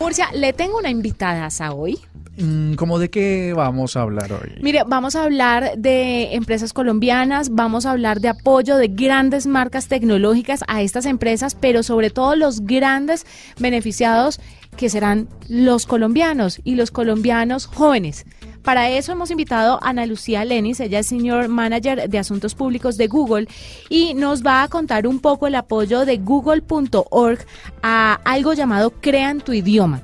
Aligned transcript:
Murcia, 0.00 0.28
le 0.32 0.52
tengo 0.52 0.78
una 0.78 0.90
invitada 0.90 1.48
a 1.58 1.72
hoy. 1.72 1.98
Mm, 2.36 2.74
¿Cómo 2.74 3.00
de 3.00 3.10
qué 3.10 3.52
vamos 3.52 3.96
a 3.96 4.02
hablar 4.02 4.32
hoy? 4.32 4.54
Mire, 4.62 4.84
vamos 4.86 5.16
a 5.16 5.24
hablar 5.24 5.76
de 5.76 6.34
empresas 6.36 6.72
colombianas, 6.72 7.50
vamos 7.50 7.84
a 7.84 7.90
hablar 7.90 8.20
de 8.20 8.28
apoyo 8.28 8.76
de 8.76 8.86
grandes 8.86 9.48
marcas 9.48 9.88
tecnológicas 9.88 10.62
a 10.68 10.82
estas 10.82 11.04
empresas, 11.04 11.56
pero 11.56 11.82
sobre 11.82 12.10
todo 12.10 12.36
los 12.36 12.60
grandes 12.60 13.26
beneficiados 13.58 14.38
que 14.76 14.88
serán 14.88 15.28
los 15.48 15.84
colombianos 15.84 16.60
y 16.62 16.76
los 16.76 16.92
colombianos 16.92 17.66
jóvenes. 17.66 18.24
Para 18.62 18.90
eso 18.90 19.12
hemos 19.12 19.30
invitado 19.30 19.78
a 19.82 19.90
Ana 19.90 20.04
Lucía 20.06 20.44
Lenis, 20.44 20.80
ella 20.80 20.98
es 20.98 21.06
Senior 21.06 21.48
Manager 21.48 22.08
de 22.08 22.18
Asuntos 22.18 22.54
Públicos 22.54 22.96
de 22.96 23.06
Google 23.06 23.48
y 23.88 24.14
nos 24.14 24.44
va 24.44 24.62
a 24.62 24.68
contar 24.68 25.06
un 25.06 25.20
poco 25.20 25.46
el 25.46 25.54
apoyo 25.54 26.04
de 26.04 26.18
google.org 26.18 27.38
a 27.82 28.20
algo 28.24 28.52
llamado 28.52 28.90
Crean 28.90 29.40
tu 29.40 29.52
idioma. 29.52 30.02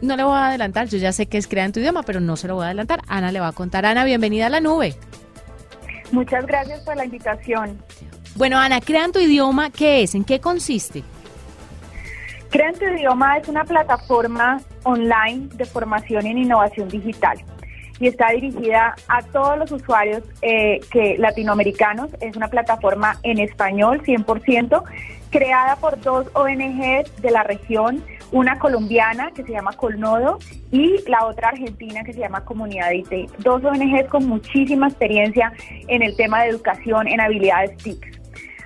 No 0.00 0.16
le 0.16 0.24
voy 0.24 0.34
a 0.34 0.48
adelantar, 0.48 0.88
yo 0.88 0.98
ya 0.98 1.12
sé 1.12 1.26
que 1.26 1.38
es 1.38 1.46
Crean 1.46 1.70
tu 1.70 1.78
idioma, 1.78 2.02
pero 2.02 2.18
no 2.18 2.36
se 2.36 2.48
lo 2.48 2.56
voy 2.56 2.64
a 2.64 2.66
adelantar. 2.66 3.02
Ana 3.06 3.30
le 3.30 3.38
va 3.38 3.48
a 3.48 3.52
contar. 3.52 3.86
Ana, 3.86 4.04
bienvenida 4.04 4.46
a 4.46 4.50
la 4.50 4.60
nube. 4.60 4.96
Muchas 6.10 6.44
gracias 6.46 6.80
por 6.80 6.96
la 6.96 7.04
invitación. 7.04 7.78
Bueno, 8.34 8.58
Ana, 8.58 8.80
Crean 8.80 9.12
tu 9.12 9.20
idioma, 9.20 9.70
¿qué 9.70 10.02
es? 10.02 10.14
¿En 10.14 10.24
qué 10.24 10.40
consiste? 10.40 11.04
Crean 12.50 12.74
tu 12.74 12.84
idioma 12.84 13.38
es 13.38 13.48
una 13.48 13.64
plataforma 13.64 14.60
online 14.84 15.48
de 15.54 15.64
formación 15.64 16.26
en 16.26 16.38
innovación 16.38 16.88
digital 16.88 17.38
y 18.02 18.08
está 18.08 18.30
dirigida 18.30 18.96
a 19.06 19.22
todos 19.22 19.56
los 19.56 19.70
usuarios 19.70 20.24
eh, 20.42 20.80
que 20.90 21.16
latinoamericanos. 21.18 22.10
Es 22.20 22.36
una 22.36 22.48
plataforma 22.48 23.16
en 23.22 23.38
español 23.38 24.02
100%, 24.02 24.82
creada 25.30 25.76
por 25.76 26.00
dos 26.00 26.26
ONGs 26.34 27.22
de 27.22 27.30
la 27.30 27.44
región, 27.44 28.02
una 28.32 28.58
colombiana 28.58 29.30
que 29.30 29.44
se 29.44 29.52
llama 29.52 29.74
Colnodo 29.74 30.40
y 30.72 31.08
la 31.08 31.26
otra 31.26 31.50
argentina 31.50 32.02
que 32.02 32.12
se 32.12 32.18
llama 32.18 32.44
Comunidad 32.44 32.90
IT. 32.90 33.30
Dos 33.38 33.64
ONGs 33.64 34.08
con 34.08 34.26
muchísima 34.26 34.88
experiencia 34.88 35.52
en 35.86 36.02
el 36.02 36.16
tema 36.16 36.42
de 36.42 36.48
educación 36.48 37.06
en 37.06 37.20
habilidades 37.20 37.76
TIC. 37.76 38.21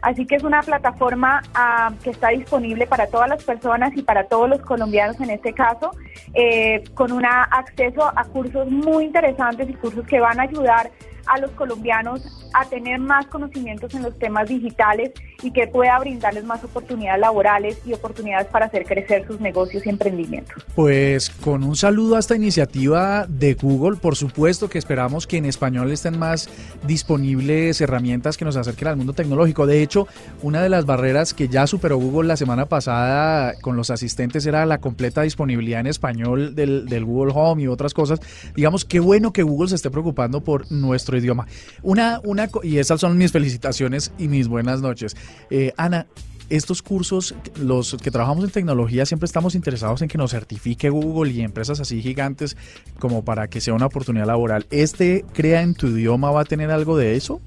Así 0.07 0.25
que 0.25 0.37
es 0.37 0.45
una 0.45 0.63
plataforma 0.63 1.43
ah, 1.53 1.93
que 2.05 2.11
está 2.11 2.29
disponible 2.29 2.87
para 2.87 3.09
todas 3.09 3.29
las 3.29 3.43
personas 3.43 3.91
y 3.97 4.03
para 4.03 4.29
todos 4.29 4.49
los 4.49 4.61
colombianos 4.61 5.21
en 5.21 5.31
este 5.31 5.53
caso, 5.53 5.91
eh, 6.33 6.85
con 6.95 7.11
un 7.11 7.27
acceso 7.27 8.05
a 8.15 8.25
cursos 8.27 8.71
muy 8.71 9.07
interesantes 9.07 9.69
y 9.69 9.75
cursos 9.75 10.07
que 10.07 10.21
van 10.21 10.39
a 10.39 10.45
ayudar 10.45 10.93
a 11.27 11.39
los 11.39 11.51
colombianos 11.53 12.23
a 12.55 12.65
tener 12.65 12.99
más 12.99 13.27
conocimientos 13.27 13.95
en 13.95 14.03
los 14.03 14.19
temas 14.19 14.49
digitales 14.49 15.13
y 15.43 15.51
que 15.51 15.67
pueda 15.67 15.99
brindarles 15.99 16.45
más 16.45 16.65
oportunidades 16.65 17.21
laborales 17.21 17.79
y 17.85 17.93
oportunidades 17.93 18.47
para 18.47 18.67
hacer 18.67 18.87
crecer 18.87 19.27
sus 19.27 19.41
negocios 19.41 19.85
y 19.85 19.91
emprendimientos. 19.91 20.65
Pues 20.75 21.29
con 21.31 21.63
un 21.65 21.77
saludo 21.77 22.17
a 22.17 22.19
esta 22.19 22.37
iniciativa 22.37 23.27
de 23.29 23.55
Google, 23.55 23.99
por 23.99 24.17
supuesto 24.17 24.69
que 24.69 24.79
esperamos 24.79 25.27
que 25.27 25.37
en 25.37 25.45
español 25.45 25.91
estén 25.91 26.19
más 26.19 26.49
disponibles 26.87 27.81
herramientas 27.81 28.37
que 28.37 28.45
nos 28.45 28.57
acerquen 28.57 28.89
al 28.89 28.97
mundo 28.97 29.13
tecnológico. 29.13 29.67
De 29.67 29.83
hecho, 29.83 30.09
una 30.43 30.63
de 30.63 30.69
las 30.69 30.87
barreras 30.87 31.35
que 31.35 31.49
ya 31.49 31.67
superó 31.67 31.99
Google 31.99 32.29
la 32.29 32.37
semana 32.37 32.67
pasada 32.67 33.55
con 33.61 33.77
los 33.77 33.91
asistentes 33.91 34.47
era 34.47 34.65
la 34.65 34.79
completa 34.79 35.23
disponibilidad 35.23 35.81
en 35.81 35.89
español 35.89 36.55
del, 36.55 36.87
del 36.87 37.05
Google 37.05 37.33
Home 37.35 37.65
y 37.65 37.67
otras 37.67 37.93
cosas. 37.93 38.21
Digamos, 38.55 38.85
qué 38.85 39.01
bueno 39.01 39.33
que 39.33 39.43
Google 39.43 39.69
se 39.69 39.75
esté 39.75 39.91
preocupando 39.91 40.41
por 40.41 40.71
nuestro 40.73 41.16
idioma. 41.19 41.47
Una, 41.83 42.21
una, 42.25 42.49
y 42.63 42.79
esas 42.79 43.01
son 43.01 43.19
mis 43.19 43.33
felicitaciones 43.33 44.13
y 44.19 44.29
mis 44.29 44.49
buenas 44.49 44.81
noches. 44.81 45.17
Eh, 45.51 45.73
Ana, 45.77 46.07
estos 46.49 46.83
cursos, 46.83 47.35
los 47.57 47.97
que 47.97 48.11
trabajamos 48.11 48.45
en 48.45 48.51
tecnología, 48.51 49.05
siempre 49.05 49.27
estamos 49.27 49.55
interesados 49.55 50.03
en 50.03 50.09
que 50.09 50.19
nos 50.19 50.31
certifique 50.31 50.91
Google 50.91 51.33
y 51.33 51.41
empresas 51.41 51.81
así 51.81 52.01
gigantes 52.03 52.57
como 52.99 53.25
para 53.25 53.49
que 53.49 53.61
sea 53.61 53.75
una 53.75 53.87
oportunidad 53.87 54.27
laboral. 54.27 54.67
¿Este 54.71 55.25
Crea 55.33 55.63
en 55.63 55.75
tu 55.75 55.89
idioma 55.89 56.31
va 56.31 56.43
a 56.43 56.45
tener 56.45 56.71
algo 56.71 56.97
de 56.97 57.17
eso? 57.17 57.41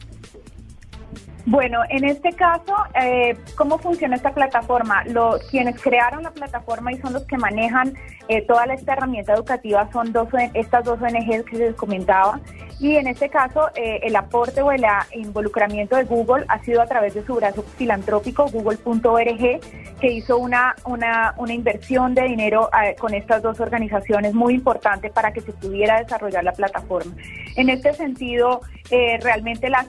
Bueno, 1.46 1.80
en 1.90 2.03
este 2.03 2.34
caso, 2.34 2.75
eh, 3.01 3.36
¿cómo 3.56 3.80
funciona 3.80 4.16
esta 4.16 4.34
plataforma? 4.34 5.03
Los, 5.06 5.41
quienes 5.50 5.81
crearon 5.81 6.22
la 6.22 6.31
plataforma 6.31 6.91
y 6.91 6.97
son 6.97 7.13
los 7.13 7.24
que 7.24 7.38
manejan 7.38 7.94
eh, 8.28 8.46
toda 8.46 8.66
esta 8.66 8.94
herramienta 8.94 9.34
educativa 9.34 9.90
son 9.91 10.12
dos, 10.12 10.28
estas 10.53 10.84
dos 10.84 11.01
ONGs 11.01 11.46
que 11.46 11.57
les 11.57 11.75
comentaba. 11.75 12.40
Y 12.79 12.95
en 12.95 13.07
este 13.07 13.29
caso, 13.29 13.69
eh, 13.75 14.00
el 14.03 14.16
aporte 14.16 14.62
o 14.62 14.72
el 14.72 14.85
involucramiento 15.13 15.97
de 15.97 16.06
Google 16.06 16.45
ha 16.47 16.59
sido 16.59 16.81
a 16.81 16.88
través 16.88 17.13
de 17.13 17.25
su 17.25 17.35
brazo 17.35 17.63
filantrópico, 17.78 18.47
google.org, 18.50 19.59
que 20.00 20.12
hizo 20.12 20.38
una, 20.38 20.75
una, 20.85 21.34
una 21.38 21.53
inversión 21.53 22.16
de 22.16 22.23
dinero 22.23 22.69
con 22.97 23.13
estas 23.13 23.41
dos 23.41 23.59
organizaciones 23.59 24.34
muy 24.34 24.53
importante 24.53 25.09
para 25.09 25.34
que 25.34 25.41
se 25.41 25.51
pudiera 25.51 26.00
desarrollar 26.00 26.44
la 26.45 26.53
plataforma. 26.53 27.13
En 27.57 27.69
este 27.69 27.94
sentido, 27.94 28.62
realmente 28.89 29.69
las, 29.69 29.88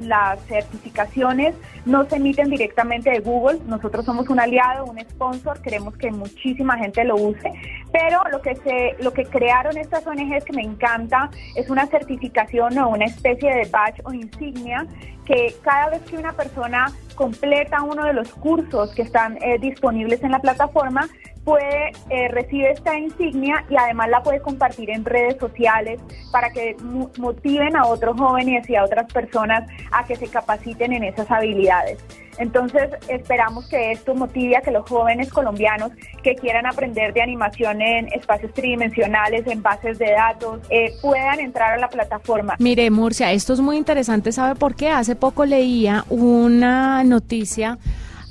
las 0.00 0.40
certificaciones 0.46 1.54
no 1.86 2.04
se 2.04 2.16
emiten 2.16 2.50
directamente 2.50 3.10
de 3.10 3.20
Google. 3.20 3.60
Nosotros 3.66 4.04
somos 4.04 4.28
un 4.28 4.40
aliado, 4.40 4.84
un 4.84 5.00
sponsor, 5.00 5.60
queremos 5.62 5.96
que 5.96 6.10
muchísima 6.10 6.76
gente 6.76 7.04
lo 7.04 7.16
use, 7.16 7.50
pero 7.92 8.20
lo 8.30 8.42
que 8.42 8.56
se 8.56 8.96
lo 9.02 9.12
que 9.12 9.24
crearon 9.24 9.76
estas 9.76 10.06
ONGs 10.06 10.44
que 10.44 10.52
me 10.52 10.62
encanta 10.62 11.30
es 11.54 11.70
una 11.70 11.86
certificación 11.86 12.78
o 12.78 12.88
una 12.90 13.06
especie 13.06 13.54
de 13.54 13.68
badge 13.70 14.02
o 14.04 14.12
insignia 14.12 14.86
que 15.24 15.54
cada 15.62 15.90
vez 15.90 16.02
que 16.02 16.16
una 16.16 16.32
persona 16.32 16.92
completa 17.14 17.82
uno 17.82 18.04
de 18.04 18.14
los 18.14 18.30
cursos 18.32 18.94
que 18.94 19.02
están 19.02 19.36
eh, 19.42 19.58
disponibles 19.58 20.22
en 20.22 20.32
la 20.32 20.38
plataforma, 20.38 21.08
puede 21.48 21.92
eh, 22.10 22.28
recibir 22.28 22.66
esta 22.66 22.98
insignia 22.98 23.64
y 23.70 23.76
además 23.76 24.10
la 24.10 24.22
puede 24.22 24.38
compartir 24.40 24.90
en 24.90 25.02
redes 25.02 25.38
sociales 25.40 25.98
para 26.30 26.50
que 26.50 26.76
motiven 27.16 27.74
a 27.74 27.86
otros 27.86 28.18
jóvenes 28.18 28.68
y 28.68 28.76
a 28.76 28.84
otras 28.84 29.10
personas 29.10 29.66
a 29.90 30.04
que 30.04 30.14
se 30.16 30.28
capaciten 30.28 30.92
en 30.92 31.04
esas 31.04 31.30
habilidades. 31.30 32.04
Entonces 32.36 32.90
esperamos 33.08 33.66
que 33.66 33.92
esto 33.92 34.14
motive 34.14 34.58
a 34.58 34.60
que 34.60 34.70
los 34.70 34.86
jóvenes 34.86 35.32
colombianos 35.32 35.90
que 36.22 36.34
quieran 36.34 36.66
aprender 36.66 37.14
de 37.14 37.22
animación 37.22 37.80
en 37.80 38.08
espacios 38.12 38.52
tridimensionales, 38.52 39.46
en 39.46 39.62
bases 39.62 39.98
de 39.98 40.10
datos, 40.10 40.60
eh, 40.68 40.92
puedan 41.00 41.40
entrar 41.40 41.72
a 41.72 41.78
la 41.78 41.88
plataforma. 41.88 42.56
Mire, 42.58 42.90
Murcia, 42.90 43.32
esto 43.32 43.54
es 43.54 43.60
muy 43.60 43.78
interesante. 43.78 44.32
¿Sabe 44.32 44.54
por 44.54 44.74
qué? 44.74 44.90
Hace 44.90 45.16
poco 45.16 45.46
leía 45.46 46.04
una 46.10 47.02
noticia 47.04 47.78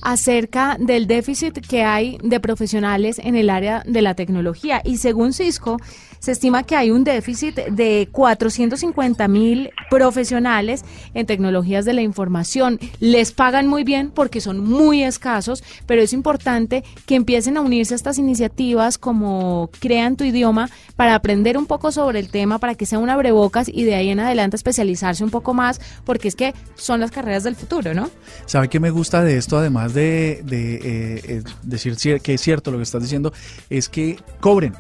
acerca 0.08 0.78
del 0.80 1.06
déficit 1.06 1.60
que 1.68 1.84
hay 1.84 2.18
de 2.24 2.40
profesionales 2.40 3.20
en 3.22 3.36
el 3.36 3.50
área 3.50 3.84
de 3.86 4.02
la 4.02 4.16
tecnología. 4.16 4.82
Y 4.86 5.00
según 5.00 5.34
Cisco, 5.34 5.82
se 6.20 6.32
estima 6.32 6.64
que 6.64 6.76
hay 6.76 6.92
un 6.92 7.04
déficit 7.04 7.56
de 7.56 8.10
450 8.12 9.28
mil 9.28 9.72
profesionales 9.90 10.84
en 11.14 11.26
tecnologías 11.26 11.86
de 11.86 11.94
la 11.94 12.02
información. 12.02 12.80
Les 13.00 13.32
pagan 13.32 13.68
muy 13.68 13.84
bien 13.84 14.12
porque 14.12 14.42
son 14.42 14.60
muy 14.60 15.04
escasos, 15.04 15.64
pero 15.86 16.02
es 16.02 16.14
importante 16.14 16.84
que 17.06 17.16
empiecen 17.16 17.58
a 17.58 17.62
unirse 17.62 17.94
a 17.94 17.98
estas 17.98 18.18
iniciativas 18.18 18.98
como 18.98 19.70
Crean 19.80 20.16
tu 20.16 20.24
idioma 20.24 20.70
para 20.96 21.16
aprender 21.16 21.58
un 21.58 21.66
poco 21.66 21.92
sobre 21.92 22.20
el 22.20 22.30
tema, 22.30 22.60
para 22.60 22.76
que 22.76 22.86
sea 22.86 23.00
un 23.00 23.10
abrebocas 23.10 23.70
y 23.70 23.84
de 23.84 23.96
ahí 23.96 24.10
en 24.10 24.20
adelante 24.20 24.56
especializarse 24.56 25.24
un 25.24 25.30
poco 25.30 25.54
más, 25.54 25.80
porque 26.06 26.28
es 26.28 26.36
que 26.36 26.54
son 26.76 27.00
las 27.00 27.12
carreras 27.12 27.44
del 27.44 27.56
futuro, 27.56 27.94
¿no? 27.94 28.10
¿Sabe 28.46 28.70
qué 28.70 28.80
me 28.80 28.90
gusta 28.90 29.24
de 29.24 29.38
esto, 29.38 29.58
además 29.58 29.94
de, 29.94 30.32
eh, 30.32 30.42
eh, 30.52 31.44
decir 31.64 31.98
que 32.22 32.34
es 32.34 32.42
cierto 32.42 32.72
lo 32.72 32.78
que 32.78 32.84
estás 32.84 33.02
diciendo? 33.02 33.34
Es 33.70 33.90
que 33.90 34.18
cobren 34.40 34.74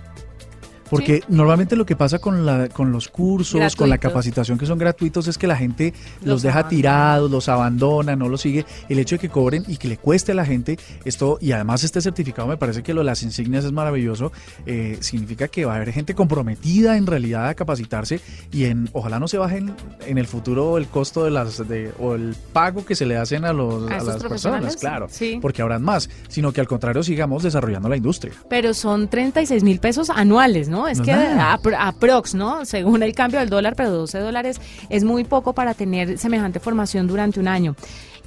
Porque 0.89 1.21
normalmente 1.27 1.75
lo 1.75 1.85
que 1.85 1.95
pasa 1.95 2.19
con, 2.19 2.45
la, 2.45 2.69
con 2.69 2.91
los 2.91 3.07
cursos, 3.09 3.75
con 3.75 3.89
la 3.89 3.97
capacitación 3.97 4.57
que 4.57 4.65
son 4.65 4.77
gratuitos 4.77 5.27
es 5.27 5.37
que 5.37 5.47
la 5.47 5.55
gente 5.55 5.93
los, 6.21 6.27
Los 6.27 6.41
deja 6.43 6.59
abandona. 6.59 6.69
tirados, 6.69 7.31
los 7.31 7.49
abandona, 7.49 8.15
no 8.15 8.29
los 8.29 8.41
sigue. 8.41 8.65
El 8.89 8.99
hecho 8.99 9.15
de 9.15 9.19
que 9.19 9.29
cobren 9.29 9.63
y 9.67 9.77
que 9.77 9.87
le 9.87 9.97
cueste 9.97 10.31
a 10.31 10.35
la 10.35 10.45
gente 10.45 10.77
esto 11.05 11.37
y 11.41 11.51
además 11.51 11.83
este 11.83 12.01
certificado 12.01 12.47
me 12.47 12.57
parece 12.57 12.83
que 12.83 12.93
lo 12.93 13.01
de 13.01 13.05
las 13.05 13.23
insignias 13.23 13.65
es 13.65 13.71
maravilloso. 13.71 14.31
eh, 14.65 14.97
significa 15.01 15.47
que 15.47 15.65
va 15.65 15.73
a 15.73 15.75
haber 15.77 15.91
gente 15.91 16.13
comprometida 16.15 16.97
en 16.97 17.05
realidad 17.07 17.47
a 17.47 17.55
capacitarse 17.55 18.19
y 18.51 18.65
en 18.65 18.89
ojalá 18.93 19.19
no 19.19 19.27
se 19.27 19.37
baje 19.37 19.57
en, 19.57 20.17
el 20.17 20.27
futuro 20.27 20.77
el 20.77 20.87
costo 20.87 21.23
de 21.23 21.31
las 21.31 21.67
de, 21.67 21.91
o 21.99 22.15
el 22.15 22.35
pago 22.53 22.85
que 22.85 22.95
se 22.95 23.05
le 23.05 23.17
hacen 23.17 23.45
a, 23.45 23.53
los, 23.53 23.89
¿A 23.89 23.95
a 23.95 23.97
estos 23.97 24.13
las 24.13 24.23
personas, 24.23 24.75
claro, 24.77 25.07
Sí. 25.09 25.39
porque 25.41 25.61
habrán 25.61 25.83
más, 25.83 26.09
sino 26.27 26.51
que 26.51 26.61
al 26.61 26.67
contrario 26.67 27.03
sigamos 27.03 27.43
desarrollando 27.43 27.89
la 27.89 27.97
industria. 27.97 28.33
Pero 28.49 28.73
son 28.73 29.07
36 29.09 29.63
mil 29.63 29.79
pesos 29.79 30.09
anuales, 30.09 30.69
¿no? 30.69 30.76
Es 30.85 30.97
No 30.97 31.05
que 31.05 31.11
es 31.11 31.17
nada. 31.17 31.57
apro- 31.57 31.77
aprox, 31.79 32.35
¿no? 32.35 32.65
Según 32.65 33.01
el 33.03 33.15
cambio 33.15 33.39
del 33.39 33.49
dólar, 33.49 33.73
pero 33.77 33.89
12 33.91 34.19
dólares 34.19 34.59
es 34.89 35.05
muy 35.05 35.23
poco 35.23 35.53
para 35.53 35.73
tener 35.73 36.17
semejante 36.17 36.59
formación 36.59 37.07
durante 37.07 37.39
un 37.39 37.47
año. 37.47 37.73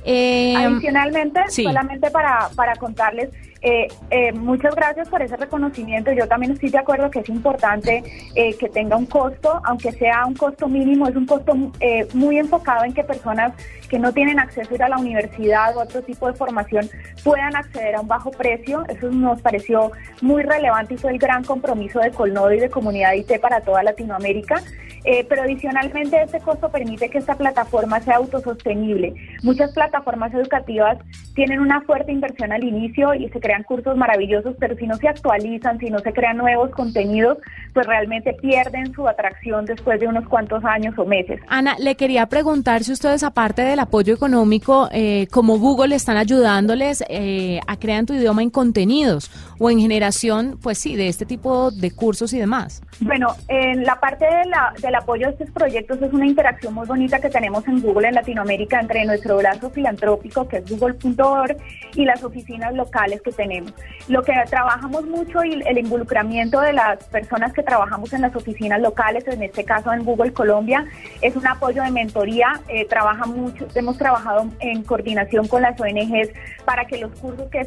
Eh, 0.05 0.55
Adicionalmente, 0.57 1.41
sí. 1.49 1.65
solamente 1.65 2.11
para, 2.11 2.49
para 2.57 2.77
contarles, 2.77 3.31
eh, 3.63 3.89
eh, 4.11 4.33
muchas 4.33 4.75
gracias 4.75 5.09
por 5.09 5.23
ese 5.23 5.37
reconocimiento. 5.37 6.13
Yo 6.13 6.27
también 6.27 6.53
estoy 6.53 6.71
de 6.71 6.79
acuerdo 6.79 7.11
que 7.11 7.21
es 7.21 7.29
importante 7.29 8.03
eh, 8.35 8.55
que 8.55 8.69
tenga 8.69 8.97
un 8.97 9.07
costo, 9.07 9.61
aunque 9.65 9.93
sea 9.93 10.25
un 10.25 10.35
costo 10.35 10.67
mínimo, 10.69 11.07
es 11.07 11.17
un 11.17 11.27
costo 11.27 11.55
eh, 11.81 12.09
muy 12.15 12.39
enfocado 12.39 12.85
en 12.85 12.95
que 12.95 13.05
personas 13.05 13.53
que 13.89 13.99
no 13.99 14.13
tienen 14.13 14.39
acceso 14.39 14.71
a 14.73 14.75
ir 14.75 14.83
a 14.83 14.89
la 14.89 14.99
universidad 14.99 15.77
o 15.77 15.83
otro 15.83 16.01
tipo 16.03 16.27
de 16.27 16.35
formación 16.35 16.89
puedan 17.23 17.55
acceder 17.55 17.97
a 17.97 18.01
un 18.01 18.09
bajo 18.09 18.31
precio. 18.31 18.85
Eso 18.89 19.11
nos 19.11 19.43
pareció 19.43 19.93
muy 20.23 20.43
relevante 20.43 20.95
y 20.95 20.97
fue 20.97 21.11
el 21.13 21.19
gran 21.19 21.45
compromiso 21.45 22.01
de 22.01 22.11
Colnodo 22.13 22.53
y 22.53 22.61
de 22.61 22.71
Comunidad 22.71 23.13
IT 23.13 23.41
para 23.41 23.61
toda 23.61 23.83
Latinoamérica. 23.83 24.63
Eh, 25.05 25.25
pero 25.29 25.43
adicionalmente 25.43 26.21
este 26.23 26.41
costo 26.41 26.69
permite 26.71 27.09
que 27.09 27.19
esta 27.19 27.35
plataforma 27.35 28.01
sea 28.01 28.17
autosostenible. 28.17 29.15
Muchas 29.43 29.73
plataformas 29.73 30.33
educativas 30.35 30.99
tienen 31.35 31.61
una 31.61 31.81
fuerte 31.83 32.13
inversión 32.13 32.53
al 32.53 32.65
inicio 32.65 33.15
y 33.15 33.29
se 33.31 33.41
crean 33.41 33.63
cursos 33.63 33.97
maravillosos, 33.97 34.55
pero 34.59 34.77
si 34.77 34.87
no 34.87 34.97
se 34.97 35.09
actualizan, 35.09 35.79
si 35.79 35.89
no 35.91 36.01
se 36.01 36.13
crean 36.13 36.37
nuevos 36.37 36.71
contenidos, 36.71 37.39
pues 37.73 37.87
realmente 37.87 38.35
pierden 38.35 38.93
su 38.93 39.09
atracción 39.09 39.65
después 39.65 40.01
de 40.01 40.07
unos 40.09 40.27
cuantos 40.29 40.65
años 40.65 40.95
o 40.99 41.05
meses. 41.07 41.41
Ana, 41.49 41.77
le 41.79 41.95
quería 41.95 42.27
preguntar 42.27 42.85
si 42.85 42.93
ustedes, 42.93 43.23
aparte 43.23 43.63
del 43.63 43.79
apoyo 43.79 44.13
económico, 44.15 44.89
eh, 44.93 45.27
como 45.31 45.59
Google, 45.59 45.95
están 45.95 46.17
ayudándoles 46.17 47.03
eh, 47.09 47.61
a 47.67 47.77
crear 47.77 48.05
tu 48.05 48.15
idioma 48.15 48.43
en 48.43 48.51
contenidos 48.51 49.31
o 49.59 49.71
en 49.71 49.79
generación, 49.81 50.59
pues 50.63 50.79
sí, 50.79 50.97
de 50.97 51.09
este 51.09 51.27
tipo 51.27 51.71
de 51.71 51.91
cursos 51.91 52.33
y 52.33 52.39
demás. 52.39 52.83
Bueno, 53.01 53.29
en 53.49 53.85
la 53.85 53.99
parte 53.99 54.25
de 54.25 54.45
la- 54.47 54.73
del 54.91 54.97
apoyo 54.97 55.29
a 55.29 55.31
estos 55.31 55.49
proyectos 55.51 56.03
es 56.03 56.13
una 56.13 56.27
interacción 56.27 56.75
muy 56.75 56.85
bonita 56.85 57.21
que 57.21 57.31
tenemos 57.31 57.67
en 57.69 57.81
Google 57.81 58.09
en 58.09 58.15
Latinoamérica 58.17 58.81
entre 58.81 59.05
nuestro 59.05 59.37
brazo 59.37 59.71
filantrópico, 59.71 60.49
que 60.49 60.57
es 60.57 60.69
google.org, 60.69 61.57
y 61.95 62.05
las 62.05 62.25
oficinas 62.25 62.75
locales 62.75 63.23
que 63.23 63.31
tenemos. 63.31 63.73
Lo 64.09 64.25
que 64.25 64.33
trabajamos 64.51 65.07
mucho 65.07 65.45
y 65.45 65.63
el 65.65 65.79
involucramiento 65.79 66.61
de 66.61 66.73
las 66.73 67.05
personas 67.05 67.53
que 67.53 67.63
trabajamos 67.63 68.13
en 68.13 68.23
las 68.23 68.35
oficinas 68.35 68.81
locales, 68.81 69.29
en 69.29 69.45
este 69.45 69.65
caso 69.65 69.93
en 69.93 70.05
Google 70.05 70.33
Colombia, 70.33 70.85
es 71.23 71.37
un 71.37 71.47
apoyo 71.47 71.85
de 71.85 71.93
mentoría. 71.93 72.61
Eh, 72.67 72.85
trabaja 72.87 73.27
mucho, 73.27 73.69
hemos 73.77 73.97
trabajado 73.97 74.49
en 74.59 74.83
coordinación 74.83 75.47
con 75.47 75.63
las 75.63 75.81
ONGs 75.81 76.31
para 76.65 76.87
que 76.87 76.99
los 76.99 77.13
cursos 77.21 77.49
que 77.51 77.65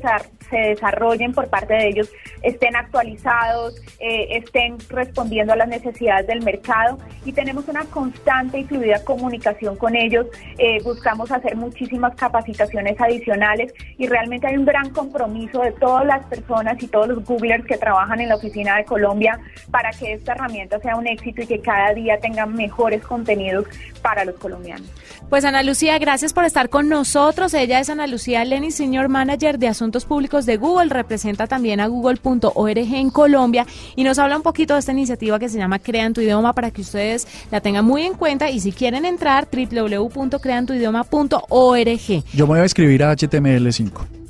se 0.50 0.58
desarrollen 0.58 1.34
por 1.34 1.48
parte 1.48 1.74
de 1.74 1.88
ellos 1.88 2.10
estén 2.42 2.76
actualizados, 2.76 3.82
eh, 4.00 4.28
estén 4.32 4.78
respondiendo 4.90 5.54
a 5.54 5.56
las 5.56 5.70
necesidades 5.70 6.28
del 6.28 6.42
mercado 6.42 6.98
y 7.26 7.32
tenemos 7.32 7.68
una 7.68 7.86
constante 7.86 8.60
y 8.60 8.64
fluida 8.66 9.04
comunicación 9.04 9.76
con 9.76 9.96
ellos. 9.96 10.28
Eh, 10.58 10.82
buscamos 10.84 11.32
hacer 11.32 11.56
muchísimas 11.56 12.16
capacitaciones 12.16 13.00
adicionales 13.00 13.74
y 13.98 14.08
realmente 14.08 14.48
hay 14.48 14.58
un 14.58 14.66
gran 14.66 14.90
compromiso 14.90 15.62
de 15.62 15.72
todas 15.74 16.06
las 16.06 16.26
personas 16.26 16.82
y 16.82 16.88
todos 16.88 17.08
los 17.08 17.24
Googlers 17.24 17.66
que 17.66 17.78
trabajan 17.78 18.20
en 18.20 18.30
la 18.30 18.36
oficina 18.36 18.78
de 18.78 18.86
Colombia 18.86 19.40
para 19.72 19.92
que 19.92 20.14
esta 20.14 20.34
herramienta 20.34 20.80
sea 20.80 20.96
un 20.96 21.08
éxito 21.08 21.42
y 21.42 21.48
que 21.48 21.60
cada 21.60 21.94
día 21.94 22.20
tenga 22.20 22.46
mejores 22.46 23.04
contenidos 23.04 23.66
para 24.02 24.26
los 24.26 24.36
colombianos. 24.36 24.88
Pues 25.30 25.46
Ana 25.46 25.64
Lucía, 25.64 25.98
gracias 25.98 26.34
por 26.34 26.46
estar 26.46 26.70
con 26.70 26.90
nosotros. 26.90 27.54
Ella 27.54 27.80
es 27.80 27.90
Ana 27.90 28.08
Lucía 28.08 28.44
Lenny, 28.46 28.72
Senior 28.72 29.10
Manager 29.10 29.58
de 29.58 29.68
Asuntos 29.68 30.06
Públicos 30.06 30.46
de 30.46 30.58
Google, 30.58 30.90
representa 30.90 31.48
también 31.48 31.80
a 31.80 31.88
google.org 31.88 32.78
en 32.78 33.10
Colombia 33.10 33.66
y 33.96 34.04
nos 34.04 34.20
habla 34.20 34.38
un 34.38 34.44
poquito 34.44 34.74
de 34.74 34.80
esta 34.80 34.92
iniciativa 34.92 35.40
que 35.40 35.50
se 35.50 35.58
llama 35.58 35.80
Crean 35.80 36.14
tu 36.14 36.22
idioma 36.22 36.54
para 36.54 36.72
que 36.72 36.82
ustedes 36.82 37.03
la 37.52 37.62
tengan 37.62 37.86
muy 37.86 38.04
en 38.04 38.14
cuenta 38.14 38.50
y 38.50 38.60
si 38.60 38.72
quieren 38.72 39.06
entrar, 39.06 39.48
www.creantuidioma.org. 39.52 42.24
Yo 42.34 42.48
me 42.48 42.54
voy 42.54 42.60
a 42.60 42.66
escribir 42.66 43.04
a 43.04 43.16
HTML5. 43.16 44.23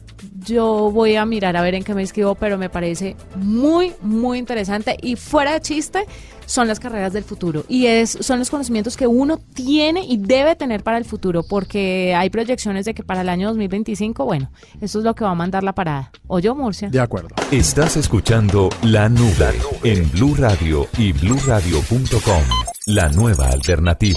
Yo 0.45 0.91
voy 0.91 1.15
a 1.15 1.25
mirar 1.25 1.55
a 1.55 1.61
ver 1.61 1.75
en 1.75 1.83
qué 1.83 1.93
me 1.93 2.01
inscribo, 2.01 2.35
pero 2.35 2.57
me 2.57 2.69
parece 2.69 3.15
muy, 3.35 3.93
muy 4.01 4.37
interesante. 4.39 4.97
Y 5.01 5.15
fuera 5.15 5.53
de 5.53 5.61
chiste, 5.61 6.05
son 6.45 6.67
las 6.67 6.79
carreras 6.79 7.13
del 7.13 7.23
futuro. 7.23 7.65
Y 7.67 7.87
es, 7.87 8.17
son 8.21 8.39
los 8.39 8.49
conocimientos 8.49 8.97
que 8.97 9.07
uno 9.07 9.37
tiene 9.37 10.05
y 10.05 10.17
debe 10.17 10.55
tener 10.55 10.83
para 10.83 10.97
el 10.97 11.05
futuro, 11.05 11.43
porque 11.43 12.13
hay 12.15 12.29
proyecciones 12.29 12.85
de 12.85 12.93
que 12.93 13.03
para 13.03 13.21
el 13.21 13.29
año 13.29 13.47
2025, 13.47 14.25
bueno, 14.25 14.51
eso 14.81 14.99
es 14.99 15.05
lo 15.05 15.15
que 15.15 15.23
va 15.23 15.31
a 15.31 15.35
mandar 15.35 15.63
la 15.63 15.73
parada. 15.73 16.11
¿O 16.27 16.39
yo, 16.39 16.55
Murcia? 16.55 16.89
De 16.89 16.99
acuerdo. 16.99 17.29
Estás 17.51 17.97
escuchando 17.97 18.69
La 18.83 19.09
Nube 19.09 19.53
en 19.83 20.09
Blue 20.11 20.35
Radio 20.35 20.87
y 20.97 21.13
bluradio.com. 21.13 22.43
La 22.87 23.09
nueva 23.09 23.47
alternativa. 23.47 24.11